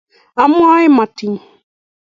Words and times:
amon 0.43 0.81
metit 0.95 1.35